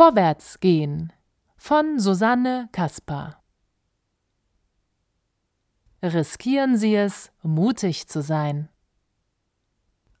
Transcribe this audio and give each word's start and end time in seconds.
Vorwärts 0.00 0.60
gehen 0.60 1.12
von 1.58 1.98
Susanne 1.98 2.70
Kaspar 2.72 3.42
Riskieren 6.02 6.78
Sie 6.78 6.94
es, 6.94 7.30
mutig 7.42 8.08
zu 8.08 8.22
sein. 8.22 8.70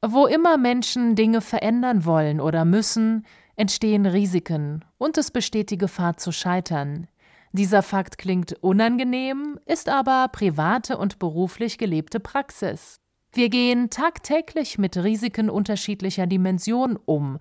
Wo 0.02 0.26
immer 0.26 0.58
Menschen 0.58 1.14
Dinge 1.14 1.40
verändern 1.40 2.04
wollen 2.04 2.42
oder 2.42 2.66
müssen, 2.66 3.24
entstehen 3.56 4.04
Risiken 4.04 4.84
und 4.98 5.16
es 5.16 5.30
besteht 5.30 5.70
die 5.70 5.78
Gefahr 5.78 6.18
zu 6.18 6.30
scheitern. 6.30 7.06
Dieser 7.52 7.82
Fakt 7.82 8.18
klingt 8.18 8.62
unangenehm, 8.62 9.58
ist 9.64 9.88
aber 9.88 10.28
private 10.28 10.98
und 10.98 11.18
beruflich 11.18 11.78
gelebte 11.78 12.20
Praxis. 12.20 13.00
Wir 13.32 13.48
gehen 13.48 13.88
tagtäglich 13.88 14.76
mit 14.76 14.98
Risiken 14.98 15.48
unterschiedlicher 15.48 16.26
Dimension 16.26 16.98
um 17.06 17.38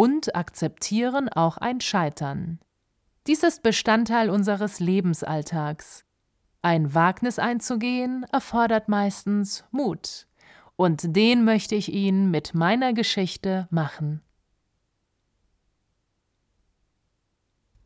und 0.00 0.34
akzeptieren 0.34 1.28
auch 1.28 1.58
ein 1.58 1.82
Scheitern. 1.82 2.58
Dies 3.26 3.42
ist 3.42 3.62
Bestandteil 3.62 4.30
unseres 4.30 4.80
Lebensalltags. 4.80 6.06
Ein 6.62 6.94
Wagnis 6.94 7.38
einzugehen 7.38 8.24
erfordert 8.32 8.88
meistens 8.88 9.62
Mut, 9.70 10.26
und 10.76 11.14
den 11.14 11.44
möchte 11.44 11.74
ich 11.74 11.92
Ihnen 11.92 12.30
mit 12.30 12.54
meiner 12.54 12.94
Geschichte 12.94 13.68
machen. 13.70 14.22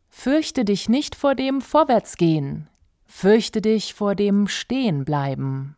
Fürchte 0.09 0.65
dich 0.65 0.89
nicht 0.89 1.17
vor 1.17 1.35
dem 1.35 1.61
Vorwärtsgehen, 1.61 2.69
fürchte 3.07 3.61
dich 3.61 3.93
vor 3.93 4.15
dem 4.15 4.47
Stehenbleiben. 4.47 5.75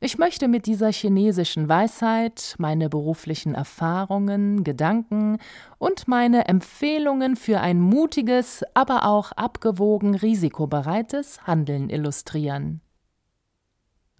Ich 0.00 0.16
möchte 0.16 0.46
mit 0.46 0.66
dieser 0.66 0.92
chinesischen 0.92 1.68
Weisheit 1.68 2.54
meine 2.58 2.88
beruflichen 2.88 3.56
Erfahrungen, 3.56 4.62
Gedanken 4.62 5.38
und 5.78 6.06
meine 6.06 6.46
Empfehlungen 6.46 7.34
für 7.34 7.58
ein 7.58 7.80
mutiges, 7.80 8.62
aber 8.74 9.06
auch 9.06 9.32
abgewogen 9.32 10.14
risikobereites 10.14 11.48
Handeln 11.48 11.90
illustrieren. 11.90 12.80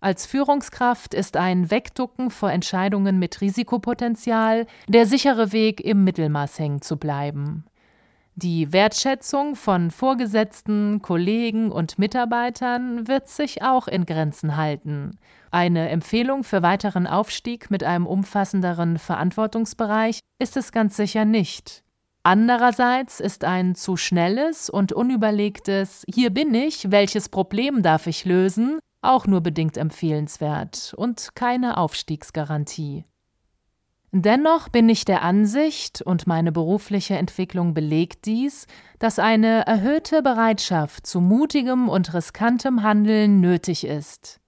Als 0.01 0.27
Führungskraft 0.27 1.15
ist 1.15 1.37
ein 1.37 1.71
Wegducken 1.71 2.31
vor 2.31 2.51
Entscheidungen 2.51 3.21
mit 3.21 3.41
Risikopotenzial 3.41 4.67
der 4.89 5.07
sichere 5.07 5.53
Weg, 5.53 5.81
im 5.81 6.03
Mittelmaß 6.03 6.59
hängen 6.59 6.83
zu 6.83 6.97
bleiben. 6.97 7.68
Die 8.41 8.73
Wertschätzung 8.73 9.57
von 9.57 9.91
Vorgesetzten, 9.91 11.03
Kollegen 11.03 11.73
und 11.73 11.99
Mitarbeitern 11.99 13.09
wird 13.09 13.29
sich 13.29 13.63
auch 13.63 13.89
in 13.89 14.07
Grenzen 14.07 14.57
halten. 14.57 15.19
Eine 15.51 15.89
Empfehlung 15.89 16.45
für 16.45 16.63
weiteren 16.63 17.09
Aufstieg 17.09 17.69
mit 17.69 17.83
einem 17.83 18.07
umfassenderen 18.07 18.99
Verantwortungsbereich 18.99 20.21
ist 20.39 20.57
es 20.57 20.71
ganz 20.71 20.97
sicher 20.97 21.25
nicht. 21.25 21.83
Andererseits 22.23 23.19
ist 23.19 23.43
ein 23.43 23.75
zu 23.75 23.97
schnelles 23.97 24.71
und 24.71 24.93
unüberlegtes 24.93 26.05
Hier 26.07 26.31
bin 26.31 26.55
ich, 26.55 26.93
welches 26.93 27.29
Problem 27.31 27.83
darf 27.83 28.07
ich 28.07 28.25
lösen 28.25 28.79
auch 29.01 29.27
nur 29.27 29.41
bedingt 29.41 29.77
empfehlenswert 29.77 30.93
und 30.97 31.31
keine 31.35 31.77
Aufstiegsgarantie. 31.77 33.05
Dennoch 34.21 34.69
bin 34.69 34.89
ich 34.89 35.05
der 35.05 35.23
Ansicht, 35.23 36.03
und 36.03 36.27
meine 36.27 36.51
berufliche 36.51 37.15
Entwicklung 37.15 37.73
belegt 37.73 38.27
dies, 38.27 38.67
dass 38.99 39.21
eine 39.21 39.65
erhöhte 39.65 40.23
Bereitschaft 40.23 41.07
zu 41.07 41.21
mutigem 41.21 41.89
und 41.89 42.13
riskantem 42.13 42.83
Handeln 42.83 43.41
nötig 43.41 43.87
ist. 43.87 44.41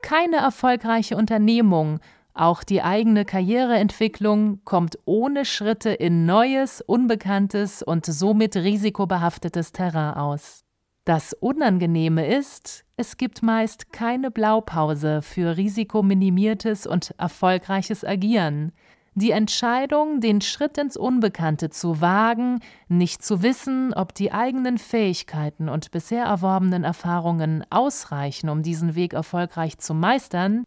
Keine 0.00 0.36
erfolgreiche 0.36 1.16
Unternehmung, 1.16 1.98
auch 2.34 2.62
die 2.62 2.82
eigene 2.82 3.24
Karriereentwicklung, 3.24 4.60
kommt 4.64 4.96
ohne 5.06 5.44
Schritte 5.44 5.90
in 5.90 6.24
neues, 6.24 6.80
unbekanntes 6.80 7.82
und 7.82 8.06
somit 8.06 8.54
risikobehaftetes 8.54 9.72
Terrain 9.72 10.14
aus. 10.14 10.62
Das 11.04 11.32
Unangenehme 11.32 12.28
ist, 12.28 12.84
es 12.96 13.16
gibt 13.16 13.42
meist 13.42 13.92
keine 13.92 14.30
Blaupause 14.30 15.20
für 15.20 15.56
risikominimiertes 15.56 16.86
und 16.86 17.12
erfolgreiches 17.18 18.04
Agieren. 18.04 18.70
Die 19.18 19.30
Entscheidung, 19.30 20.20
den 20.20 20.42
Schritt 20.42 20.76
ins 20.76 20.94
Unbekannte 20.94 21.70
zu 21.70 22.02
wagen, 22.02 22.60
nicht 22.88 23.24
zu 23.24 23.42
wissen, 23.42 23.94
ob 23.94 24.14
die 24.14 24.30
eigenen 24.30 24.76
Fähigkeiten 24.76 25.70
und 25.70 25.90
bisher 25.90 26.26
erworbenen 26.26 26.84
Erfahrungen 26.84 27.64
ausreichen, 27.70 28.50
um 28.50 28.62
diesen 28.62 28.94
Weg 28.94 29.14
erfolgreich 29.14 29.78
zu 29.78 29.94
meistern, 29.94 30.64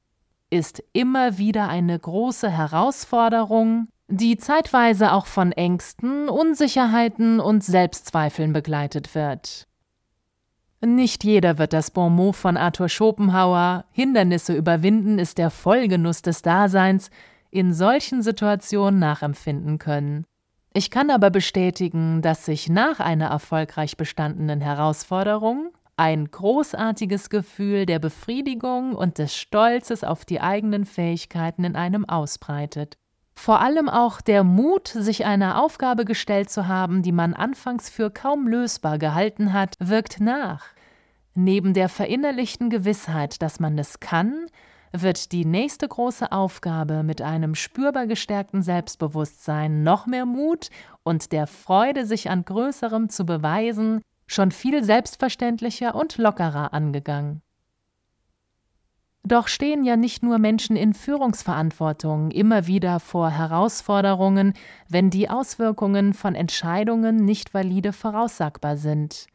ist 0.50 0.84
immer 0.94 1.38
wieder 1.38 1.70
eine 1.70 2.00
große 2.00 2.50
Herausforderung, 2.50 3.88
die 4.08 4.38
zeitweise 4.38 5.12
auch 5.12 5.28
von 5.28 5.52
Ängsten, 5.52 6.28
Unsicherheiten 6.28 7.40
und 7.40 7.64
Selbstzweifeln 7.64 8.52
begleitet 8.52 9.14
wird. 9.14 9.68
Nicht 10.84 11.24
jeder 11.24 11.60
wird 11.60 11.74
das 11.74 11.92
Bon 11.92 12.12
mot 12.12 12.36
von 12.36 12.58
Arthur 12.58 12.90
Schopenhauer 12.90 13.86
Hindernisse 13.92 14.56
überwinden 14.56 15.20
ist 15.20 15.38
der 15.38 15.52
Vollgenuss 15.52 16.24
des 16.24 16.42
Daseins 16.42 17.12
in 17.52 17.74
solchen 17.74 18.22
Situationen 18.22 19.00
nachempfinden 19.00 19.78
können. 19.80 20.26
Ich 20.74 20.92
kann 20.92 21.10
aber 21.10 21.32
bestätigen, 21.32 22.22
dass 22.22 22.46
sich 22.46 22.70
nach 22.70 23.00
einer 23.00 23.28
erfolgreich 23.28 23.98
bestandenen 23.98 24.62
Herausforderung 24.62 25.72
ein 25.98 26.32
großartiges 26.32 27.30
Gefühl 27.30 27.86
der 27.86 28.00
Befriedigung 28.00 28.96
und 28.96 29.18
des 29.18 29.36
Stolzes 29.36 30.04
auf 30.04 30.24
die 30.24 30.40
eigenen 30.40 30.86
Fähigkeiten 30.86 31.64
in 31.64 31.76
einem 31.76 32.08
ausbreitet. 32.08 32.98
Vor 33.36 33.62
allem 33.62 33.90
auch 33.90 34.22
der 34.22 34.44
Mut, 34.44 34.88
sich 34.88 35.26
einer 35.26 35.62
Aufgabe 35.62 36.06
gestellt 36.06 36.50
zu 36.50 36.68
haben, 36.68 37.04
die 37.04 37.12
man 37.12 37.34
anfangs 37.34 37.90
für 37.90 38.12
kaum 38.12 38.48
lösbar 38.48 38.98
gehalten 38.98 39.54
hat, 39.54 39.76
wirkt 39.80 40.20
nach. 40.20 40.68
Neben 41.36 41.74
der 41.74 41.90
verinnerlichten 41.90 42.70
Gewissheit, 42.70 43.42
dass 43.42 43.60
man 43.60 43.78
es 43.78 44.00
kann, 44.00 44.48
wird 44.92 45.32
die 45.32 45.46
nächste 45.46 45.88
große 45.88 46.32
Aufgabe 46.32 47.04
mit 47.04 47.22
einem 47.22 47.56
spürbar 47.56 48.08
gestärkten 48.08 48.62
Selbstbewusstsein, 48.62 49.84
noch 49.84 50.06
mehr 50.06 50.26
Mut 50.26 50.70
und 51.04 51.32
der 51.32 51.48
Freude, 51.48 52.06
sich 52.06 52.30
an 52.30 52.46
Größerem 52.46 53.10
zu 53.10 53.26
beweisen, 53.26 54.02
schon 54.28 54.52
viel 54.52 54.84
selbstverständlicher 54.84 55.96
und 55.96 56.18
lockerer 56.18 56.74
angegangen. 56.74 57.42
Doch 59.24 59.48
stehen 59.48 59.84
ja 59.84 59.96
nicht 59.98 60.24
nur 60.24 60.40
Menschen 60.40 60.76
in 60.76 60.94
Führungsverantwortung 60.94 62.32
immer 62.32 62.68
wieder 62.68 63.00
vor 63.00 63.30
Herausforderungen, 63.30 64.54
wenn 64.88 65.10
die 65.10 65.30
Auswirkungen 65.30 66.14
von 66.14 66.36
Entscheidungen 66.36 67.18
nicht 67.18 67.54
valide 67.54 67.94
voraussagbar 67.94 68.78
sind. 68.78 69.28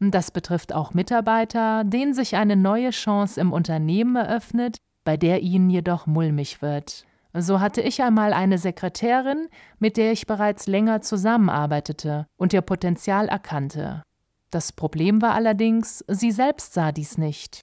Das 0.00 0.30
betrifft 0.30 0.72
auch 0.72 0.94
Mitarbeiter, 0.94 1.84
denen 1.84 2.14
sich 2.14 2.36
eine 2.36 2.56
neue 2.56 2.90
Chance 2.90 3.40
im 3.40 3.52
Unternehmen 3.52 4.16
eröffnet, 4.16 4.78
bei 5.04 5.16
der 5.16 5.42
ihnen 5.42 5.70
jedoch 5.70 6.06
mulmig 6.06 6.62
wird. 6.62 7.06
So 7.34 7.60
hatte 7.60 7.80
ich 7.80 8.02
einmal 8.02 8.32
eine 8.32 8.58
Sekretärin, 8.58 9.48
mit 9.78 9.96
der 9.96 10.12
ich 10.12 10.26
bereits 10.26 10.66
länger 10.66 11.00
zusammenarbeitete 11.00 12.26
und 12.36 12.52
ihr 12.52 12.60
Potenzial 12.60 13.28
erkannte. 13.28 14.02
Das 14.50 14.72
Problem 14.72 15.22
war 15.22 15.34
allerdings, 15.34 16.04
sie 16.08 16.30
selbst 16.30 16.74
sah 16.74 16.92
dies 16.92 17.16
nicht. 17.16 17.62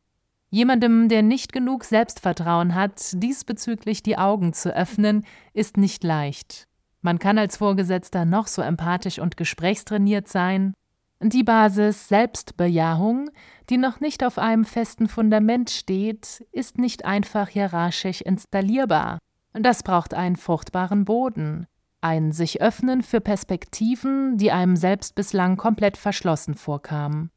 Jemandem, 0.49 1.07
der 1.09 1.21
nicht 1.21 1.53
genug 1.53 1.83
Selbstvertrauen 1.83 2.73
hat, 2.73 3.11
diesbezüglich 3.13 4.01
die 4.01 4.17
Augen 4.17 4.53
zu 4.53 4.75
öffnen, 4.75 5.23
ist 5.53 5.77
nicht 5.77 6.03
leicht. 6.03 6.65
Man 7.01 7.19
kann 7.19 7.37
als 7.37 7.57
Vorgesetzter 7.57 8.25
noch 8.25 8.47
so 8.47 8.63
empathisch 8.63 9.19
und 9.19 9.37
gesprächstrainiert 9.37 10.27
sein, 10.27 10.73
die 11.21 11.43
Basis 11.43 12.07
Selbstbejahung, 12.07 13.29
die 13.69 13.77
noch 13.77 13.99
nicht 13.99 14.23
auf 14.23 14.37
einem 14.37 14.63
festen 14.63 15.07
Fundament 15.07 15.69
steht, 15.69 16.45
ist 16.51 16.77
nicht 16.77 17.03
einfach 17.03 17.49
hierarchisch 17.49 18.21
installierbar. 18.21 19.19
Das 19.53 19.83
braucht 19.83 20.13
einen 20.13 20.37
fruchtbaren 20.37 21.03
Boden, 21.03 21.67
ein 22.01 22.31
sich 22.31 22.61
öffnen 22.61 23.01
für 23.01 23.19
Perspektiven, 23.19 24.37
die 24.37 24.51
einem 24.51 24.77
selbst 24.77 25.15
bislang 25.15 25.57
komplett 25.57 25.97
verschlossen 25.97 26.55
vorkamen. 26.55 27.31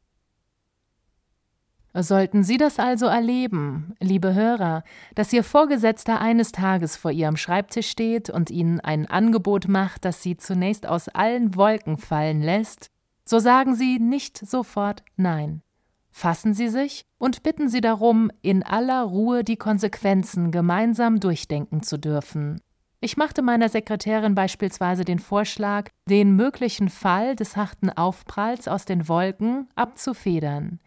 Sollten 1.95 2.43
Sie 2.43 2.57
das 2.57 2.79
also 2.79 3.05
erleben, 3.05 3.93
liebe 3.99 4.33
Hörer, 4.33 4.83
dass 5.13 5.31
Ihr 5.31 5.43
Vorgesetzter 5.43 6.19
eines 6.19 6.51
Tages 6.51 6.97
vor 6.97 7.11
Ihrem 7.11 7.37
Schreibtisch 7.37 7.87
steht 7.87 8.31
und 8.31 8.49
Ihnen 8.49 8.79
ein 8.79 9.05
Angebot 9.07 9.67
macht, 9.67 10.03
das 10.03 10.23
Sie 10.23 10.35
zunächst 10.35 10.87
aus 10.87 11.07
allen 11.09 11.55
Wolken 11.55 11.97
fallen 11.99 12.41
lässt, 12.41 12.89
so 13.25 13.39
sagen 13.39 13.75
Sie 13.75 13.99
nicht 13.99 14.37
sofort 14.37 15.03
Nein. 15.15 15.61
Fassen 16.11 16.53
Sie 16.53 16.69
sich 16.69 17.05
und 17.17 17.41
bitten 17.41 17.69
Sie 17.69 17.81
darum, 17.81 18.31
in 18.41 18.61
aller 18.63 19.01
Ruhe 19.01 19.43
die 19.43 19.57
Konsequenzen 19.57 20.51
gemeinsam 20.51 21.19
durchdenken 21.19 21.81
zu 21.81 21.97
dürfen. 21.97 22.61
Ich 23.01 23.17
machte 23.17 23.41
meiner 23.41 23.67
Sekretärin 23.67 24.35
beispielsweise 24.35 25.03
den 25.03 25.19
Vorschlag, 25.19 25.89
den 26.09 26.35
möglichen 26.35 26.87
Fall 26.87 27.35
des 27.35 27.57
harten 27.57 27.89
Aufpralls 27.89 28.67
aus 28.67 28.85
den 28.85 29.09
Wolken 29.09 29.67
abzufedern. 29.75 30.79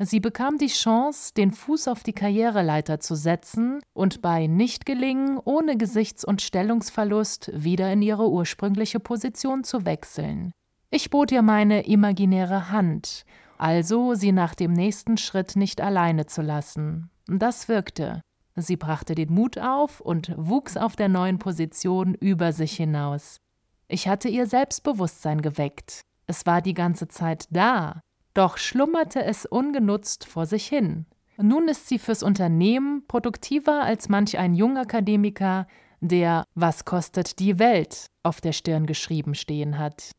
Sie 0.00 0.18
bekam 0.18 0.56
die 0.56 0.68
Chance, 0.68 1.34
den 1.34 1.52
Fuß 1.52 1.86
auf 1.86 2.02
die 2.02 2.14
Karriereleiter 2.14 3.00
zu 3.00 3.14
setzen 3.14 3.80
und 3.92 4.22
bei 4.22 4.46
Nichtgelingen 4.46 5.38
ohne 5.44 5.76
Gesichts- 5.76 6.24
und 6.24 6.40
Stellungsverlust 6.40 7.52
wieder 7.54 7.92
in 7.92 8.00
ihre 8.00 8.30
ursprüngliche 8.30 8.98
Position 8.98 9.62
zu 9.62 9.84
wechseln. 9.84 10.52
Ich 10.92 11.10
bot 11.10 11.30
ihr 11.30 11.42
meine 11.42 11.86
imaginäre 11.86 12.70
Hand, 12.70 13.24
also 13.58 14.14
sie 14.14 14.32
nach 14.32 14.56
dem 14.56 14.72
nächsten 14.72 15.16
Schritt 15.18 15.54
nicht 15.54 15.80
alleine 15.80 16.26
zu 16.26 16.42
lassen. 16.42 17.10
Das 17.28 17.68
wirkte. 17.68 18.22
Sie 18.56 18.76
brachte 18.76 19.14
den 19.14 19.32
Mut 19.32 19.56
auf 19.58 20.00
und 20.00 20.34
wuchs 20.36 20.76
auf 20.76 20.96
der 20.96 21.08
neuen 21.08 21.38
Position 21.38 22.14
über 22.14 22.52
sich 22.52 22.76
hinaus. 22.76 23.36
Ich 23.86 24.08
hatte 24.08 24.28
ihr 24.28 24.46
Selbstbewusstsein 24.46 25.42
geweckt. 25.42 26.00
Es 26.26 26.44
war 26.44 26.60
die 26.60 26.74
ganze 26.74 27.06
Zeit 27.06 27.46
da, 27.50 28.00
doch 28.34 28.58
schlummerte 28.58 29.22
es 29.22 29.46
ungenutzt 29.46 30.26
vor 30.26 30.46
sich 30.46 30.66
hin. 30.66 31.06
Nun 31.36 31.68
ist 31.68 31.88
sie 31.88 31.98
fürs 31.98 32.22
Unternehmen 32.22 33.06
produktiver 33.06 33.82
als 33.82 34.08
manch 34.08 34.38
ein 34.38 34.54
Jungakademiker, 34.54 35.66
der 36.00 36.44
Was 36.54 36.84
kostet 36.84 37.38
die 37.38 37.58
Welt 37.58 38.06
auf 38.22 38.40
der 38.40 38.52
Stirn 38.52 38.86
geschrieben 38.86 39.34
stehen 39.34 39.78
hat. 39.78 40.10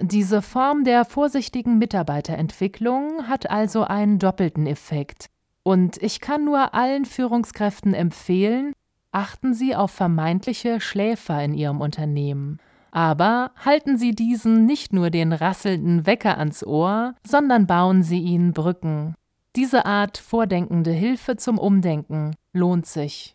Diese 0.00 0.42
Form 0.42 0.84
der 0.84 1.04
vorsichtigen 1.04 1.78
Mitarbeiterentwicklung 1.78 3.28
hat 3.28 3.48
also 3.50 3.84
einen 3.84 4.18
doppelten 4.18 4.66
Effekt. 4.66 5.26
Und 5.62 6.02
ich 6.02 6.20
kann 6.20 6.44
nur 6.44 6.74
allen 6.74 7.04
Führungskräften 7.04 7.94
empfehlen, 7.94 8.72
achten 9.12 9.54
Sie 9.54 9.76
auf 9.76 9.92
vermeintliche 9.92 10.80
Schläfer 10.80 11.42
in 11.42 11.54
Ihrem 11.54 11.80
Unternehmen. 11.80 12.58
Aber 12.90 13.52
halten 13.56 13.96
Sie 13.96 14.14
diesen 14.14 14.66
nicht 14.66 14.92
nur 14.92 15.10
den 15.10 15.32
rasselnden 15.32 16.06
Wecker 16.06 16.38
ans 16.38 16.64
Ohr, 16.64 17.14
sondern 17.26 17.66
bauen 17.66 18.02
Sie 18.02 18.20
ihnen 18.20 18.52
Brücken. 18.52 19.14
Diese 19.56 19.86
Art 19.86 20.18
vordenkende 20.18 20.90
Hilfe 20.90 21.36
zum 21.36 21.58
Umdenken 21.58 22.34
lohnt 22.52 22.86
sich. 22.86 23.34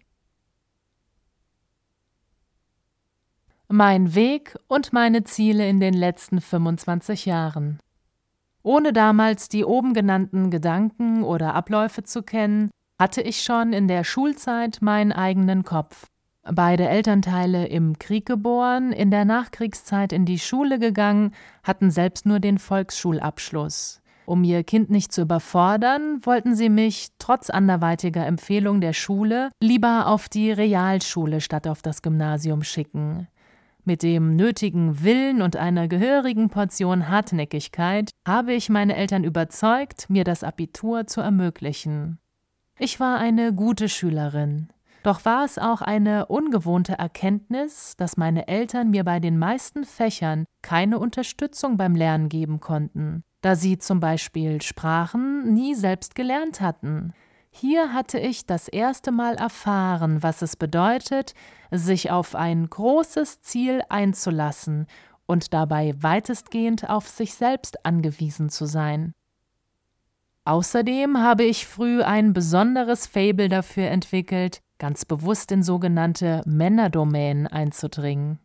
Mein 3.71 4.15
Weg 4.15 4.57
und 4.67 4.93
meine 4.93 5.25
Ziele 5.25 5.69
in 5.69 5.79
den 5.79 5.93
letzten 5.93 6.41
25 6.41 7.27
Jahren. 7.27 7.77
Ohne 8.63 8.93
damals 8.93 9.47
die 9.47 9.63
oben 9.63 9.93
genannten 9.93 10.49
Gedanken 10.49 11.21
oder 11.21 11.53
Abläufe 11.53 12.01
zu 12.01 12.23
kennen, 12.23 12.71
hatte 12.97 13.21
ich 13.21 13.43
schon 13.43 13.71
in 13.71 13.87
der 13.87 14.03
Schulzeit 14.03 14.81
meinen 14.81 15.11
eigenen 15.11 15.65
Kopf. 15.65 16.07
Beide 16.41 16.89
Elternteile 16.89 17.67
im 17.67 17.99
Krieg 17.99 18.25
geboren, 18.25 18.91
in 18.91 19.11
der 19.11 19.23
Nachkriegszeit 19.23 20.13
in 20.13 20.25
die 20.25 20.39
Schule 20.39 20.79
gegangen, 20.79 21.35
hatten 21.61 21.91
selbst 21.91 22.25
nur 22.25 22.39
den 22.39 22.57
Volksschulabschluss. 22.57 24.01
Um 24.25 24.43
ihr 24.43 24.63
Kind 24.63 24.89
nicht 24.89 25.11
zu 25.13 25.21
überfordern, 25.21 26.25
wollten 26.25 26.55
sie 26.55 26.69
mich, 26.69 27.09
trotz 27.19 27.51
anderweitiger 27.51 28.25
Empfehlung 28.25 28.81
der 28.81 28.93
Schule, 28.93 29.51
lieber 29.61 30.07
auf 30.07 30.27
die 30.27 30.51
Realschule 30.51 31.39
statt 31.39 31.67
auf 31.67 31.83
das 31.83 32.01
Gymnasium 32.01 32.63
schicken. 32.63 33.27
Mit 33.89 34.03
dem 34.03 34.35
nötigen 34.35 35.03
Willen 35.03 35.41
und 35.41 35.55
einer 35.55 35.87
gehörigen 35.87 36.51
Portion 36.51 37.09
Hartnäckigkeit 37.09 38.11
habe 38.23 38.53
ich 38.53 38.69
meine 38.69 38.95
Eltern 38.95 39.23
überzeugt, 39.23 40.11
mir 40.11 40.23
das 40.23 40.43
Abitur 40.43 41.07
zu 41.07 41.21
ermöglichen. 41.21 42.19
Ich 42.77 42.99
war 42.99 43.17
eine 43.17 43.51
gute 43.51 43.89
Schülerin. 43.89 44.69
Doch 45.01 45.25
war 45.25 45.43
es 45.43 45.57
auch 45.57 45.81
eine 45.81 46.27
ungewohnte 46.27 46.99
Erkenntnis, 46.99 47.95
dass 47.97 48.15
meine 48.15 48.47
Eltern 48.47 48.91
mir 48.91 49.03
bei 49.03 49.19
den 49.19 49.39
meisten 49.39 49.85
Fächern 49.85 50.45
keine 50.61 50.99
Unterstützung 50.99 51.75
beim 51.75 51.95
Lernen 51.95 52.29
geben 52.29 52.59
konnten, 52.59 53.23
da 53.41 53.55
sie 53.55 53.79
zum 53.79 53.99
Beispiel 53.99 54.61
Sprachen 54.61 55.51
nie 55.55 55.73
selbst 55.73 56.13
gelernt 56.13 56.61
hatten. 56.61 57.15
Hier 57.51 57.93
hatte 57.93 58.19
ich 58.19 58.45
das 58.45 58.67
erste 58.67 59.11
Mal 59.11 59.35
erfahren, 59.35 60.23
was 60.23 60.41
es 60.41 60.55
bedeutet, 60.55 61.33
sich 61.71 62.11
auf 62.11 62.35
ein 62.35 62.69
großes 62.69 63.41
Ziel 63.41 63.81
einzulassen 63.89 64.87
und 65.25 65.53
dabei 65.53 65.93
weitestgehend 65.99 66.89
auf 66.89 67.07
sich 67.07 67.33
selbst 67.33 67.85
angewiesen 67.85 68.49
zu 68.49 68.65
sein. 68.65 69.13
Außerdem 70.45 71.19
habe 71.19 71.43
ich 71.43 71.67
früh 71.67 72.01
ein 72.01 72.33
besonderes 72.33 73.05
Fable 73.05 73.49
dafür 73.49 73.89
entwickelt, 73.89 74.61
ganz 74.79 75.05
bewusst 75.05 75.51
in 75.51 75.61
sogenannte 75.61 76.41
Männerdomänen 76.45 77.45
einzudringen. 77.45 78.39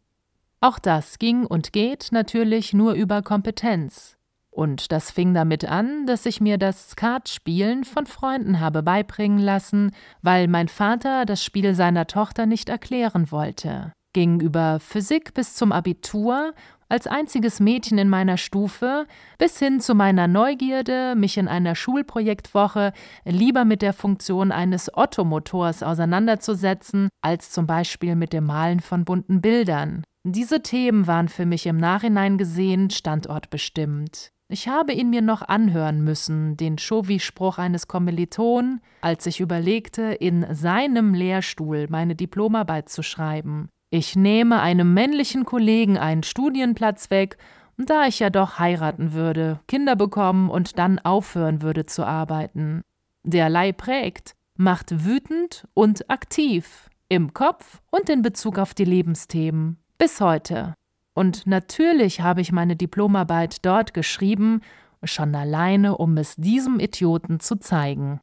Auch 0.61 0.79
das 0.79 1.19
ging 1.19 1.47
und 1.47 1.73
geht 1.73 2.09
natürlich 2.11 2.73
nur 2.73 2.93
über 2.93 3.23
Kompetenz. 3.23 4.17
Und 4.55 4.93
das 4.93 5.11
fing 5.11 5.35
damit 5.35 5.65
an, 5.65 6.06
dass 6.06 6.27
ich 6.27 6.41
mir 6.41 6.59
das 6.59 6.91
Skatspielen 6.91 7.83
von 7.83 8.06
Freunden 8.06 8.61
habe 8.61 8.85
beibringen 8.85 9.41
lassen, 9.41 9.91
weil 10.23 10.47
mein 10.47 10.69
Vater 10.69 11.25
das 11.25 11.43
Spiel 11.43 11.75
seiner 11.75 12.06
Tochter 12.06 12.47
nicht 12.47 12.69
erklären 12.69 13.33
wollte. 13.33 13.93
Ging 14.12 14.39
über 14.39 14.79
Physik 14.79 15.35
bis 15.35 15.56
zum 15.56 15.73
Abitur, 15.73 16.55
als 16.89 17.09
einziges 17.09 17.59
Mädchen 17.59 17.99
in 17.99 18.09
meiner 18.09 18.37
Stufe, 18.37 19.09
bis 19.39 19.59
hin 19.59 19.81
zu 19.81 19.97
meiner 19.97 20.29
Neugierde, 20.29 21.17
mich 21.17 21.37
in 21.37 21.49
einer 21.49 21.75
Schulprojektwoche 21.75 22.93
lieber 23.25 23.65
mit 23.65 23.83
der 23.83 23.93
Funktion 23.93 24.53
eines 24.53 24.89
Ottomotors 24.97 25.83
auseinanderzusetzen, 25.83 27.09
als 27.23 27.50
zum 27.50 27.67
Beispiel 27.67 28.15
mit 28.15 28.33
dem 28.33 28.47
Malen 28.47 28.79
von 28.79 29.05
bunten 29.05 29.41
Bildern. 29.41 30.05
Diese 30.23 30.62
Themen 30.62 31.09
waren 31.09 31.29
für 31.29 31.45
mich 31.45 31.67
im 31.67 31.77
Nachhinein 31.77 32.39
gesehen 32.39 32.91
standortbestimmt. 32.91 34.31
Ich 34.49 34.69
habe 34.69 34.93
ihn 34.93 35.08
mir 35.11 35.23
noch 35.23 35.43
anhören 35.43 36.05
müssen, 36.05 36.56
den 36.56 36.76
Chauvi-Spruch 36.76 37.58
eines 37.58 37.88
Kommilitonen, 37.88 38.81
als 39.00 39.26
ich 39.26 39.41
überlegte, 39.41 40.02
in 40.02 40.46
seinem 40.55 41.14
Lehrstuhl 41.14 41.87
meine 41.88 42.14
Diplomarbeit 42.14 42.91
zu 42.91 43.02
schreiben. 43.02 43.69
Ich 43.91 44.17
nehme 44.17 44.61
einem 44.61 44.93
männlichen 44.93 45.44
Kollegen 45.44 45.96
einen 45.96 46.23
Studienplatz 46.23 47.11
weg, 47.11 47.38
da 47.79 48.06
ich 48.06 48.19
ja 48.19 48.29
doch 48.29 48.58
heiraten 48.58 49.12
würde, 49.12 49.61
Kinder 49.67 49.97
bekommen 49.97 50.50
und 50.50 50.78
dann 50.78 50.99
aufhören 50.99 51.62
würde 51.62 51.87
zu 51.87 52.04
arbeiten. 52.04 52.83
Derlei 53.23 53.73
prägt, 53.73 54.35
macht 54.57 55.04
wütend 55.04 55.66
und 55.75 56.11
aktiv, 56.11 56.90
im 57.09 57.33
Kopf 57.33 57.80
und 57.90 58.09
in 58.09 58.23
Bezug 58.23 58.59
auf 58.59 58.75
die 58.75 58.85
Lebensthemen. 58.85 59.78
Bis 59.99 60.21
heute. 60.21 60.75
Und 61.14 61.47
natürlich 61.47 62.21
habe 62.21 62.40
ich 62.40 62.52
meine 62.52 62.76
Diplomarbeit 62.76 63.64
dort 63.64 63.94
geschrieben, 63.94 64.61
schon 65.04 65.35
alleine, 65.35 65.97
um 65.97 66.16
es 66.16 66.35
diesem 66.37 66.80
Idioten 66.80 67.40
zu 67.40 67.56
zeigen. 67.56 68.21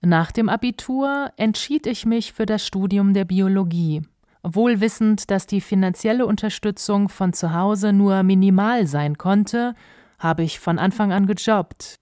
Nach 0.00 0.30
dem 0.32 0.48
Abitur 0.48 1.30
entschied 1.36 1.86
ich 1.86 2.06
mich 2.06 2.32
für 2.32 2.46
das 2.46 2.66
Studium 2.66 3.14
der 3.14 3.24
Biologie, 3.24 4.02
wohl 4.42 4.80
wissend, 4.80 5.30
dass 5.30 5.46
die 5.46 5.62
finanzielle 5.62 6.26
Unterstützung 6.26 7.08
von 7.08 7.32
zu 7.32 7.54
Hause 7.54 7.92
nur 7.92 8.22
minimal 8.22 8.86
sein 8.86 9.16
konnte, 9.16 9.74
habe 10.18 10.42
ich 10.42 10.60
von 10.60 10.78
Anfang 10.78 11.12
an 11.12 11.26
gejobbt. 11.26 11.96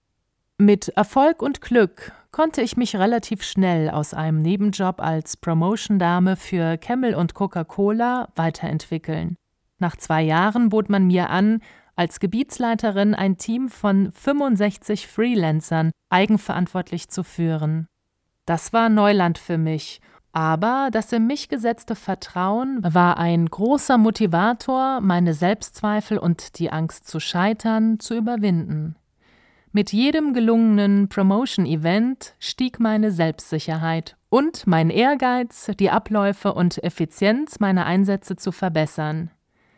Mit 0.58 0.88
Erfolg 0.88 1.42
und 1.42 1.60
Glück 1.60 2.12
konnte 2.32 2.62
ich 2.62 2.76
mich 2.76 2.96
relativ 2.96 3.42
schnell 3.42 3.90
aus 3.90 4.14
einem 4.14 4.40
Nebenjob 4.40 5.00
als 5.00 5.36
Promotion-Dame 5.36 6.36
für 6.36 6.78
Camel 6.78 7.14
und 7.14 7.34
Coca-Cola 7.34 8.28
weiterentwickeln. 8.34 9.36
Nach 9.78 9.96
zwei 9.96 10.22
Jahren 10.22 10.70
bot 10.70 10.88
man 10.88 11.06
mir 11.06 11.28
an, 11.28 11.60
als 11.94 12.20
Gebietsleiterin 12.20 13.14
ein 13.14 13.36
Team 13.36 13.68
von 13.68 14.10
65 14.12 15.06
Freelancern 15.06 15.90
eigenverantwortlich 16.08 17.08
zu 17.08 17.22
führen. 17.22 17.86
Das 18.46 18.72
war 18.72 18.88
Neuland 18.88 19.36
für 19.36 19.58
mich, 19.58 20.00
aber 20.32 20.88
das 20.90 21.12
in 21.12 21.26
mich 21.26 21.50
gesetzte 21.50 21.94
Vertrauen 21.94 22.80
war 22.82 23.18
ein 23.18 23.46
großer 23.46 23.98
Motivator, 23.98 25.02
meine 25.02 25.34
Selbstzweifel 25.34 26.16
und 26.16 26.58
die 26.58 26.72
Angst 26.72 27.06
zu 27.06 27.20
scheitern 27.20 28.00
zu 28.00 28.14
überwinden. 28.14 28.96
Mit 29.74 29.90
jedem 29.90 30.34
gelungenen 30.34 31.08
Promotion-Event 31.08 32.34
stieg 32.38 32.78
meine 32.78 33.10
Selbstsicherheit 33.10 34.18
und 34.28 34.66
mein 34.66 34.90
Ehrgeiz, 34.90 35.70
die 35.80 35.88
Abläufe 35.88 36.52
und 36.52 36.84
Effizienz 36.84 37.58
meiner 37.58 37.86
Einsätze 37.86 38.36
zu 38.36 38.52
verbessern. 38.52 39.30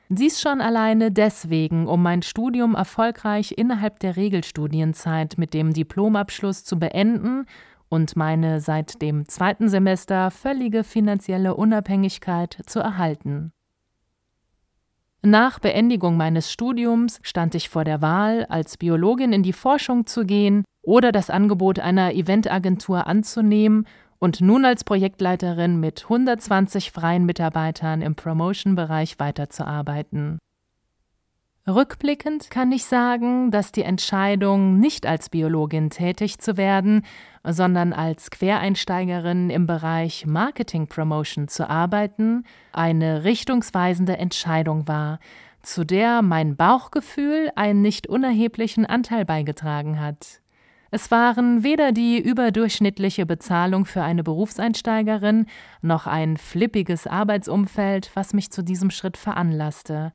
Dies 0.09 0.41
schon 0.41 0.61
alleine 0.61 1.13
deswegen, 1.13 1.87
um 1.87 2.03
mein 2.03 2.23
Studium 2.23 2.75
erfolgreich 2.75 3.55
innerhalb 3.57 4.01
der 4.01 4.17
Regelstudienzeit 4.17 5.39
mit 5.39 5.55
dem 5.55 5.73
Diplomabschluss 5.73 6.65
zu 6.65 6.77
beenden 6.77 7.47
und 7.89 8.17
meine 8.17 8.61
seit 8.61 9.01
dem 9.01 9.29
zweiten 9.29 9.69
Semester 9.69 10.33
völlige 10.33 10.83
finanzielle 10.83 11.55
Unabhängigkeit 11.55 12.59
zu 12.67 12.81
erhalten. 12.81 13.53
Nach 15.26 15.59
Beendigung 15.59 16.19
meines 16.19 16.52
Studiums 16.52 17.19
stand 17.23 17.54
ich 17.54 17.71
vor 17.71 17.85
der 17.85 18.02
Wahl, 18.02 18.45
als 18.50 18.76
Biologin 18.76 19.33
in 19.33 19.43
die 19.43 19.54
Forschung 19.54 20.04
zu 20.04 20.26
gehen 20.26 20.64
oder 20.83 21.12
das 21.12 21.31
Angebot 21.31 21.78
einer 21.78 22.12
Eventagentur 22.12 23.07
anzunehmen 23.07 23.87
und 24.19 24.43
nun 24.43 24.66
als 24.66 24.85
Projektleiterin 24.85 25.81
mit 25.81 26.02
120 26.02 26.93
freien 26.93 27.25
Mitarbeitern 27.25 28.02
im 28.02 28.16
Promotion-Bereich 28.16 29.19
weiterzuarbeiten. 29.19 30.38
Rückblickend 31.66 32.50
kann 32.50 32.73
ich 32.73 32.85
sagen, 32.85 33.50
dass 33.50 33.73
die 33.73 33.85
Entscheidung, 33.85 34.78
nicht 34.78 35.06
als 35.06 35.30
Biologin 35.30 35.88
tätig 35.88 36.38
zu 36.38 36.59
werden, 36.59 37.06
sondern 37.42 37.94
als 37.94 38.30
Quereinsteigerin 38.30 39.49
im 39.49 39.66
Bereich 39.66 40.26
Marketing 40.26 40.88
Promotion 40.88 41.49
zu 41.49 41.71
arbeiten, 41.71 42.44
eine 42.73 43.25
richtungsweisende 43.25 44.18
Entscheidung 44.18 44.87
war, 44.88 45.21
zu 45.62 45.85
der 45.85 46.21
mein 46.21 46.54
Bauchgefühl 46.54 47.50
einen 47.56 47.80
nicht 47.80 48.09
unerheblichen 48.09 48.85
Anteil 48.85 49.25
beigetragen 49.25 49.99
hat. 49.99 50.42
Es 50.90 51.11
waren 51.11 51.62
weder 51.62 51.92
die 51.92 52.21
überdurchschnittliche 52.21 53.25
Bezahlung 53.25 53.87
für 53.87 54.02
eine 54.02 54.23
Berufseinsteigerin 54.23 55.47
noch 55.80 56.06
ein 56.06 56.37
flippiges 56.37 57.06
Arbeitsumfeld, 57.06 58.11
was 58.12 58.35
mich 58.35 58.52
zu 58.52 58.62
diesem 58.62 58.90
Schritt 58.90 59.16
veranlasste. 59.16 60.12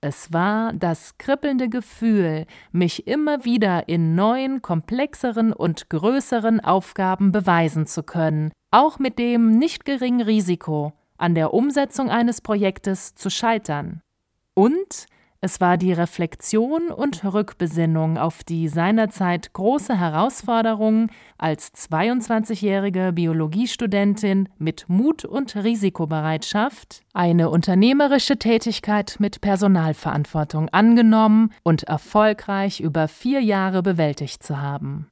Es 0.00 0.32
war 0.32 0.72
das 0.72 1.16
kribbelnde 1.18 1.68
Gefühl, 1.68 2.46
mich 2.70 3.06
immer 3.06 3.44
wieder 3.44 3.88
in 3.88 4.14
neuen, 4.14 4.62
komplexeren 4.62 5.52
und 5.52 5.88
größeren 5.88 6.60
Aufgaben 6.60 7.32
beweisen 7.32 7.86
zu 7.86 8.02
können, 8.02 8.52
auch 8.70 8.98
mit 8.98 9.18
dem 9.18 9.58
nicht 9.58 9.84
geringen 9.84 10.20
Risiko, 10.20 10.92
an 11.16 11.34
der 11.34 11.54
Umsetzung 11.54 12.10
eines 12.10 12.40
Projektes 12.40 13.14
zu 13.14 13.30
scheitern. 13.30 14.02
Und 14.54 15.06
es 15.40 15.60
war 15.60 15.76
die 15.76 15.92
Reflexion 15.92 16.88
und 16.90 17.24
Rückbesinnung 17.24 18.18
auf 18.18 18.42
die 18.42 18.68
seinerzeit 18.68 19.52
große 19.52 19.98
Herausforderung, 19.98 21.08
als 21.38 21.72
22-jährige 21.74 23.12
Biologiestudentin 23.12 24.48
mit 24.58 24.88
Mut 24.88 25.24
und 25.24 25.54
Risikobereitschaft 25.56 27.02
eine 27.12 27.50
unternehmerische 27.50 28.38
Tätigkeit 28.38 29.16
mit 29.18 29.40
Personalverantwortung 29.40 30.68
angenommen 30.70 31.52
und 31.62 31.82
erfolgreich 31.84 32.80
über 32.80 33.08
vier 33.08 33.40
Jahre 33.40 33.82
bewältigt 33.82 34.42
zu 34.42 34.60
haben. 34.60 35.08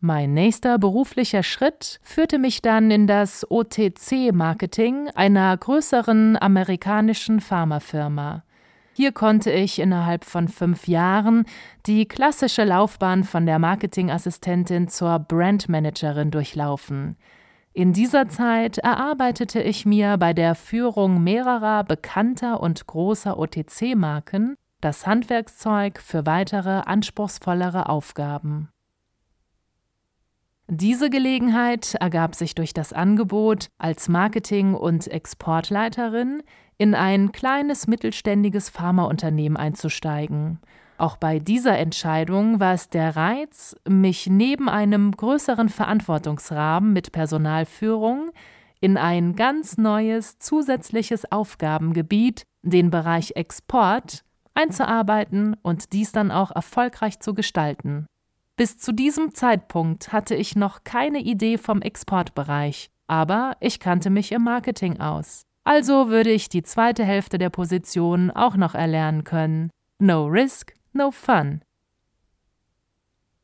Mein 0.00 0.32
nächster 0.32 0.78
beruflicher 0.78 1.42
Schritt 1.42 1.98
führte 2.02 2.38
mich 2.38 2.62
dann 2.62 2.92
in 2.92 3.08
das 3.08 3.44
OTC-Marketing 3.50 5.10
einer 5.14 5.56
größeren 5.56 6.40
amerikanischen 6.40 7.40
Pharmafirma. 7.40 8.44
Hier 8.98 9.12
konnte 9.12 9.52
ich 9.52 9.78
innerhalb 9.78 10.24
von 10.24 10.48
fünf 10.48 10.88
Jahren 10.88 11.44
die 11.86 12.08
klassische 12.08 12.64
Laufbahn 12.64 13.22
von 13.22 13.46
der 13.46 13.60
Marketingassistentin 13.60 14.88
zur 14.88 15.20
Brandmanagerin 15.20 16.32
durchlaufen. 16.32 17.16
In 17.72 17.92
dieser 17.92 18.28
Zeit 18.28 18.78
erarbeitete 18.78 19.62
ich 19.62 19.86
mir 19.86 20.16
bei 20.16 20.32
der 20.32 20.56
Führung 20.56 21.22
mehrerer 21.22 21.84
bekannter 21.84 22.60
und 22.60 22.88
großer 22.88 23.38
OTC-Marken 23.38 24.56
das 24.80 25.06
Handwerkszeug 25.06 26.00
für 26.00 26.26
weitere 26.26 26.80
anspruchsvollere 26.84 27.88
Aufgaben. 27.88 28.68
Diese 30.66 31.08
Gelegenheit 31.08 31.94
ergab 31.94 32.34
sich 32.34 32.56
durch 32.56 32.74
das 32.74 32.92
Angebot, 32.92 33.68
als 33.78 34.08
Marketing- 34.08 34.74
und 34.74 35.06
Exportleiterin 35.06 36.42
in 36.78 36.94
ein 36.94 37.32
kleines 37.32 37.86
mittelständiges 37.88 38.70
Pharmaunternehmen 38.70 39.56
einzusteigen. 39.56 40.60
Auch 40.96 41.16
bei 41.16 41.38
dieser 41.38 41.78
Entscheidung 41.78 42.58
war 42.60 42.74
es 42.74 42.88
der 42.88 43.14
Reiz, 43.14 43.76
mich 43.88 44.26
neben 44.26 44.68
einem 44.68 45.12
größeren 45.12 45.68
Verantwortungsrahmen 45.68 46.92
mit 46.92 47.12
Personalführung 47.12 48.30
in 48.80 48.96
ein 48.96 49.34
ganz 49.36 49.76
neues 49.76 50.38
zusätzliches 50.38 51.30
Aufgabengebiet, 51.30 52.44
den 52.62 52.90
Bereich 52.90 53.32
Export, 53.36 54.24
einzuarbeiten 54.54 55.56
und 55.62 55.92
dies 55.92 56.12
dann 56.12 56.30
auch 56.30 56.50
erfolgreich 56.50 57.20
zu 57.20 57.34
gestalten. 57.34 58.06
Bis 58.56 58.76
zu 58.76 58.90
diesem 58.92 59.34
Zeitpunkt 59.34 60.12
hatte 60.12 60.34
ich 60.34 60.56
noch 60.56 60.82
keine 60.82 61.20
Idee 61.20 61.58
vom 61.58 61.80
Exportbereich, 61.80 62.90
aber 63.06 63.56
ich 63.60 63.78
kannte 63.78 64.10
mich 64.10 64.32
im 64.32 64.42
Marketing 64.42 64.98
aus. 64.98 65.47
Also 65.68 66.08
würde 66.08 66.30
ich 66.30 66.48
die 66.48 66.62
zweite 66.62 67.04
Hälfte 67.04 67.36
der 67.36 67.50
Position 67.50 68.30
auch 68.30 68.56
noch 68.56 68.74
erlernen 68.74 69.22
können. 69.22 69.68
No 69.98 70.24
risk, 70.24 70.72
no 70.94 71.10
fun. 71.10 71.60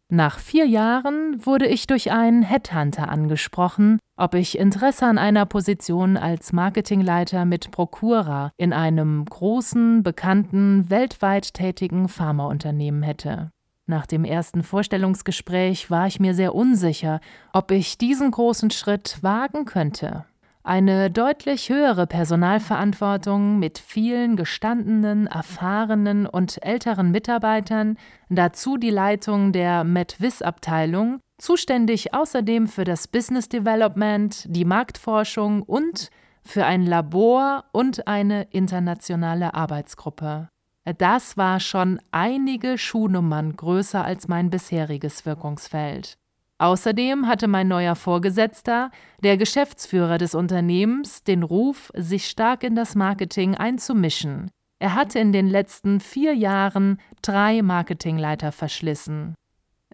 Nach 0.09 0.39
vier 0.39 0.65
Jahren 0.65 1.45
wurde 1.45 1.67
ich 1.67 1.87
durch 1.87 2.13
einen 2.13 2.41
Headhunter 2.41 3.11
angesprochen, 3.11 3.99
ob 4.17 4.35
ich 4.35 4.57
Interesse 4.57 5.05
an 5.05 5.19
einer 5.19 5.45
Position 5.45 6.17
als 6.17 6.55
Marketingleiter 6.55 7.45
mit 7.45 7.71
Procura 7.73 8.53
in 8.57 8.73
einem 8.73 9.27
großen, 9.27 10.03
bekannten, 10.03 10.89
weltweit 10.89 11.53
tätigen 11.53 12.09
Pharmaunternehmen 12.09 13.03
hätte. 13.03 13.51
Nach 13.85 14.07
dem 14.07 14.25
ersten 14.25 14.63
Vorstellungsgespräch 14.63 15.91
war 15.91 16.07
ich 16.07 16.21
mir 16.21 16.33
sehr 16.33 16.55
unsicher, 16.55 17.21
ob 17.53 17.71
ich 17.71 17.99
diesen 17.99 18.31
großen 18.31 18.71
Schritt 18.71 19.19
wagen 19.21 19.67
könnte. 19.67 20.25
Eine 20.67 21.11
deutlich 21.11 21.69
höhere 21.69 22.07
Personalverantwortung 22.07 23.59
mit 23.59 23.79
vielen 23.79 24.35
gestandenen, 24.35 25.27
erfahrenen 25.27 26.27
und 26.27 26.57
älteren 26.65 27.11
Mitarbeitern, 27.11 27.99
dazu 28.31 28.79
die 28.79 28.89
Leitung 28.89 29.53
der 29.53 29.85
MedVis-Abteilung, 29.85 31.21
zuständig 31.37 32.15
außerdem 32.15 32.67
für 32.67 32.85
das 32.85 33.09
Business 33.09 33.51
Development, 33.51 34.47
die 34.49 34.65
Marktforschung 34.65 35.61
und 35.61 36.09
für 36.43 36.65
ein 36.65 36.87
Labor 36.87 37.65
und 37.73 38.09
eine 38.09 38.45
internationale 38.45 39.53
Arbeitsgruppe. 39.53 40.49
Das 40.97 41.37
war 41.37 41.61
schon 41.61 42.01
einige 42.11 42.79
Schuhnummern 42.79 43.55
größer 43.55 44.03
als 44.03 44.29
mein 44.29 44.49
bisheriges 44.49 45.27
Wirkungsfeld. 45.27 46.17
Außerdem 46.65 47.27
hatte 47.27 47.47
mein 47.47 47.69
neuer 47.69 47.95
Vorgesetzter, 47.95 48.91
der 49.23 49.37
Geschäftsführer 49.37 50.17
des 50.17 50.35
Unternehmens, 50.35 51.23
den 51.23 51.43
Ruf, 51.43 51.93
sich 51.95 52.27
stark 52.27 52.65
in 52.65 52.75
das 52.75 52.95
Marketing 52.95 53.55
einzumischen. 53.55 54.51
Er 54.79 54.95
hatte 54.95 55.19
in 55.19 55.31
den 55.31 55.47
letzten 55.47 56.01
vier 56.01 56.33
Jahren 56.33 57.03
drei 57.21 57.61
Marketingleiter 57.61 58.51
verschlissen. 58.51 59.35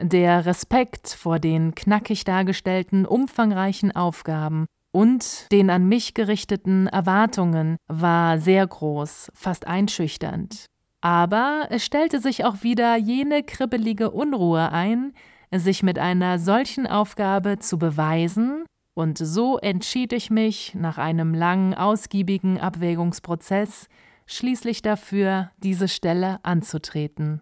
Der 0.01 0.47
Respekt 0.47 1.09
vor 1.09 1.41
den 1.41 1.75
knackig 1.75 2.23
dargestellten, 2.23 3.05
umfangreichen 3.05 3.91
Aufgaben 3.91 4.67
und 4.93 5.51
den 5.51 5.71
an 5.71 5.89
mich 5.89 6.15
gerichteten 6.15 6.87
Erwartungen 6.87 7.79
war 7.89 8.39
sehr 8.39 8.65
groß, 8.65 9.33
fast 9.35 9.67
einschüchternd. 9.67 10.67
Aber 11.01 11.67
es 11.71 11.85
stellte 11.85 12.21
sich 12.21 12.45
auch 12.45 12.63
wieder 12.63 12.95
jene 12.97 13.43
kribbelige 13.43 14.13
Unruhe 14.13 14.71
ein, 14.71 15.15
sich 15.53 15.83
mit 15.83 15.99
einer 15.99 16.39
solchen 16.39 16.87
Aufgabe 16.87 17.59
zu 17.59 17.79
beweisen, 17.79 18.65
und 18.95 19.19
so 19.19 19.59
entschied 19.59 20.13
ich 20.13 20.31
mich 20.31 20.75
nach 20.75 20.99
einem 20.99 21.33
langen, 21.33 21.75
ausgiebigen 21.75 22.61
Abwägungsprozess 22.61 23.89
schließlich 24.27 24.83
dafür, 24.83 25.51
diese 25.59 25.89
Stelle 25.89 26.39
anzutreten. 26.43 27.41